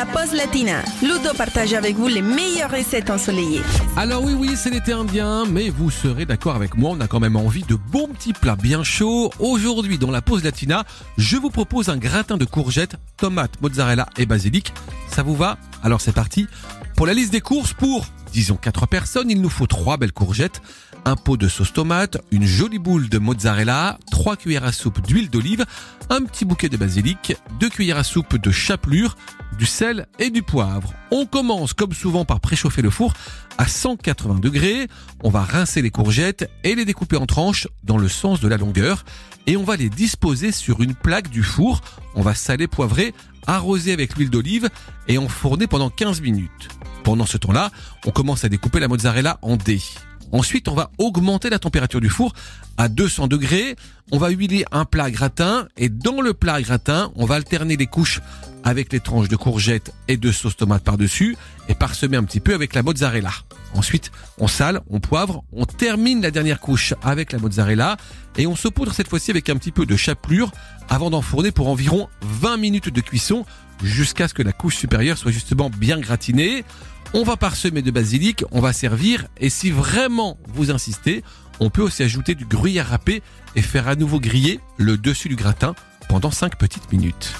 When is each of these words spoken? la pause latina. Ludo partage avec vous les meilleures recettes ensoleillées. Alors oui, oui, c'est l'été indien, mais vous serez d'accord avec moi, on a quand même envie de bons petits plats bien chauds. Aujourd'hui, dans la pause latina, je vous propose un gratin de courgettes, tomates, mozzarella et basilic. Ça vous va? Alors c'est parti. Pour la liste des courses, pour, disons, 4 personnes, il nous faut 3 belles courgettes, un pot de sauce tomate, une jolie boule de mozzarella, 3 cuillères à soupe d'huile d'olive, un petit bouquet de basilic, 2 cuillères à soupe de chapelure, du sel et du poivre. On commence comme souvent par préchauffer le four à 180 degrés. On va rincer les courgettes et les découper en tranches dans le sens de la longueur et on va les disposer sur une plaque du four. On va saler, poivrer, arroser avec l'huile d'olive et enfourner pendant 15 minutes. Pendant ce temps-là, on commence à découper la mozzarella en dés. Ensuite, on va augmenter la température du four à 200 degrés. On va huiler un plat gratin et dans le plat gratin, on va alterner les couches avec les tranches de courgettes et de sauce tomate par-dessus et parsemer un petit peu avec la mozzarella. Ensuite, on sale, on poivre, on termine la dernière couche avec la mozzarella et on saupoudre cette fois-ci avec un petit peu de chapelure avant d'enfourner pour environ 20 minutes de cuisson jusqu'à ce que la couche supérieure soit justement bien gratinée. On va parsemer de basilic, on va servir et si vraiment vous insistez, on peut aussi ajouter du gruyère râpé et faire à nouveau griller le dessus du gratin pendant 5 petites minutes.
la 0.00 0.06
pause 0.06 0.32
latina. 0.32 0.82
Ludo 1.02 1.34
partage 1.36 1.74
avec 1.74 1.94
vous 1.94 2.08
les 2.08 2.22
meilleures 2.22 2.70
recettes 2.70 3.10
ensoleillées. 3.10 3.60
Alors 3.98 4.24
oui, 4.24 4.32
oui, 4.32 4.52
c'est 4.56 4.70
l'été 4.70 4.92
indien, 4.92 5.44
mais 5.44 5.68
vous 5.68 5.90
serez 5.90 6.24
d'accord 6.24 6.56
avec 6.56 6.74
moi, 6.74 6.92
on 6.94 7.00
a 7.00 7.06
quand 7.06 7.20
même 7.20 7.36
envie 7.36 7.64
de 7.64 7.74
bons 7.74 8.08
petits 8.08 8.32
plats 8.32 8.56
bien 8.56 8.82
chauds. 8.82 9.30
Aujourd'hui, 9.40 9.98
dans 9.98 10.10
la 10.10 10.22
pause 10.22 10.42
latina, 10.42 10.84
je 11.18 11.36
vous 11.36 11.50
propose 11.50 11.90
un 11.90 11.98
gratin 11.98 12.38
de 12.38 12.46
courgettes, 12.46 12.96
tomates, 13.18 13.60
mozzarella 13.60 14.06
et 14.16 14.24
basilic. 14.24 14.72
Ça 15.10 15.22
vous 15.22 15.36
va? 15.36 15.58
Alors 15.82 16.00
c'est 16.00 16.12
parti. 16.12 16.46
Pour 16.96 17.06
la 17.06 17.12
liste 17.12 17.32
des 17.32 17.42
courses, 17.42 17.74
pour, 17.74 18.06
disons, 18.32 18.56
4 18.56 18.86
personnes, 18.86 19.30
il 19.30 19.40
nous 19.40 19.48
faut 19.48 19.66
3 19.66 19.96
belles 19.96 20.12
courgettes, 20.12 20.62
un 21.04 21.16
pot 21.16 21.36
de 21.36 21.48
sauce 21.48 21.72
tomate, 21.72 22.18
une 22.30 22.46
jolie 22.46 22.78
boule 22.78 23.08
de 23.08 23.18
mozzarella, 23.18 23.98
3 24.10 24.36
cuillères 24.36 24.64
à 24.64 24.72
soupe 24.72 25.00
d'huile 25.06 25.30
d'olive, 25.30 25.64
un 26.08 26.22
petit 26.22 26.44
bouquet 26.44 26.68
de 26.68 26.76
basilic, 26.76 27.34
2 27.60 27.68
cuillères 27.68 27.98
à 27.98 28.04
soupe 28.04 28.36
de 28.36 28.50
chapelure, 28.50 29.16
du 29.58 29.66
sel 29.66 30.06
et 30.18 30.30
du 30.30 30.42
poivre. 30.42 30.92
On 31.10 31.26
commence 31.26 31.74
comme 31.74 31.92
souvent 31.92 32.24
par 32.24 32.40
préchauffer 32.40 32.82
le 32.82 32.90
four 32.90 33.12
à 33.58 33.66
180 33.66 34.36
degrés. 34.36 34.88
On 35.22 35.30
va 35.30 35.42
rincer 35.42 35.82
les 35.82 35.90
courgettes 35.90 36.48
et 36.64 36.74
les 36.74 36.84
découper 36.84 37.16
en 37.16 37.26
tranches 37.26 37.68
dans 37.84 37.98
le 37.98 38.08
sens 38.08 38.40
de 38.40 38.48
la 38.48 38.56
longueur 38.56 39.04
et 39.46 39.56
on 39.56 39.64
va 39.64 39.76
les 39.76 39.90
disposer 39.90 40.52
sur 40.52 40.80
une 40.80 40.94
plaque 40.94 41.28
du 41.28 41.42
four. 41.42 41.80
On 42.14 42.22
va 42.22 42.34
saler, 42.34 42.68
poivrer, 42.68 43.12
arroser 43.46 43.92
avec 43.92 44.16
l'huile 44.16 44.30
d'olive 44.30 44.68
et 45.08 45.18
enfourner 45.18 45.66
pendant 45.66 45.90
15 45.90 46.20
minutes. 46.20 46.68
Pendant 47.10 47.26
ce 47.26 47.38
temps-là, 47.38 47.72
on 48.06 48.12
commence 48.12 48.44
à 48.44 48.48
découper 48.48 48.78
la 48.78 48.86
mozzarella 48.86 49.40
en 49.42 49.56
dés. 49.56 49.82
Ensuite, 50.30 50.68
on 50.68 50.76
va 50.76 50.92
augmenter 50.98 51.50
la 51.50 51.58
température 51.58 52.00
du 52.00 52.08
four 52.08 52.32
à 52.76 52.86
200 52.86 53.26
degrés. 53.26 53.74
On 54.12 54.18
va 54.18 54.28
huiler 54.28 54.64
un 54.70 54.84
plat 54.84 55.10
gratin 55.10 55.66
et 55.76 55.88
dans 55.88 56.20
le 56.20 56.34
plat 56.34 56.62
gratin, 56.62 57.10
on 57.16 57.26
va 57.26 57.34
alterner 57.34 57.76
les 57.76 57.88
couches 57.88 58.20
avec 58.62 58.92
les 58.92 59.00
tranches 59.00 59.26
de 59.26 59.34
courgettes 59.34 59.92
et 60.06 60.18
de 60.18 60.30
sauce 60.30 60.56
tomate 60.56 60.84
par-dessus 60.84 61.36
et 61.68 61.74
parsemer 61.74 62.16
un 62.16 62.22
petit 62.22 62.38
peu 62.38 62.54
avec 62.54 62.76
la 62.76 62.84
mozzarella. 62.84 63.32
Ensuite, 63.74 64.10
on 64.38 64.48
sale, 64.48 64.80
on 64.90 65.00
poivre, 65.00 65.44
on 65.52 65.64
termine 65.64 66.22
la 66.22 66.30
dernière 66.30 66.60
couche 66.60 66.94
avec 67.02 67.32
la 67.32 67.38
mozzarella 67.38 67.96
et 68.36 68.46
on 68.46 68.56
saupoudre 68.56 68.92
cette 68.92 69.08
fois-ci 69.08 69.30
avec 69.30 69.48
un 69.48 69.56
petit 69.56 69.70
peu 69.70 69.86
de 69.86 69.96
chapelure 69.96 70.50
avant 70.88 71.10
d'enfourner 71.10 71.52
pour 71.52 71.68
environ 71.68 72.08
20 72.22 72.56
minutes 72.56 72.88
de 72.88 73.00
cuisson 73.00 73.44
jusqu'à 73.82 74.28
ce 74.28 74.34
que 74.34 74.42
la 74.42 74.52
couche 74.52 74.76
supérieure 74.76 75.18
soit 75.18 75.30
justement 75.30 75.70
bien 75.70 75.98
gratinée. 75.98 76.64
On 77.14 77.22
va 77.22 77.36
parsemer 77.36 77.82
de 77.82 77.90
basilic, 77.90 78.44
on 78.50 78.60
va 78.60 78.72
servir 78.72 79.26
et 79.36 79.50
si 79.50 79.70
vraiment 79.70 80.38
vous 80.48 80.70
insistez, 80.70 81.22
on 81.60 81.70
peut 81.70 81.82
aussi 81.82 82.02
ajouter 82.02 82.34
du 82.34 82.46
gruyère 82.46 82.88
râpé 82.88 83.22
et 83.54 83.62
faire 83.62 83.88
à 83.88 83.94
nouveau 83.94 84.20
griller 84.20 84.60
le 84.78 84.96
dessus 84.96 85.28
du 85.28 85.36
gratin 85.36 85.74
pendant 86.08 86.30
5 86.30 86.56
petites 86.56 86.90
minutes. 86.92 87.34